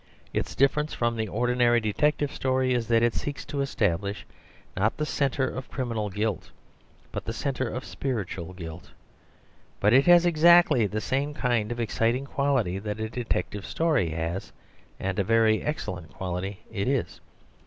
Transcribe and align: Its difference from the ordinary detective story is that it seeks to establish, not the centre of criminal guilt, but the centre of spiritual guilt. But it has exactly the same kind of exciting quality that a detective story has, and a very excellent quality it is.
Its 0.33 0.55
difference 0.55 0.95
from 0.95 1.15
the 1.15 1.27
ordinary 1.27 1.79
detective 1.79 2.31
story 2.33 2.73
is 2.73 2.87
that 2.87 3.03
it 3.03 3.13
seeks 3.13 3.45
to 3.45 3.61
establish, 3.61 4.25
not 4.75 4.97
the 4.97 5.05
centre 5.05 5.47
of 5.47 5.69
criminal 5.69 6.09
guilt, 6.09 6.49
but 7.11 7.23
the 7.25 7.31
centre 7.31 7.67
of 7.69 7.85
spiritual 7.85 8.51
guilt. 8.53 8.89
But 9.79 9.93
it 9.93 10.07
has 10.07 10.25
exactly 10.25 10.87
the 10.87 11.01
same 11.01 11.35
kind 11.35 11.71
of 11.71 11.79
exciting 11.79 12.25
quality 12.25 12.79
that 12.79 12.99
a 12.99 13.11
detective 13.11 13.63
story 13.63 14.09
has, 14.09 14.51
and 14.99 15.19
a 15.19 15.23
very 15.23 15.61
excellent 15.61 16.11
quality 16.11 16.61
it 16.71 16.87
is. 16.87 17.21